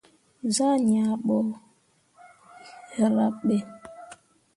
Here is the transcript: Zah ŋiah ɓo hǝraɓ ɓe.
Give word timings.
Zah 0.55 0.75
ŋiah 0.87 1.13
ɓo 1.25 1.35
hǝraɓ 2.93 3.33
ɓe. 3.47 3.57